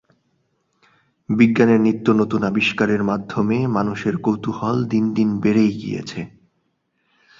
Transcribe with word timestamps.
বিজ্ঞানের 1.29 1.79
নিত্যনতুন 1.79 2.41
আবিষ্কারের 2.43 3.01
মাধ্যমে 3.03 3.57
মানুষের 3.67 4.15
কৌতুহল 4.17 4.77
দিন 4.85 5.05
দিন 5.13 5.29
বেড়েই 5.39 5.71
গিয়েছে। 5.77 6.19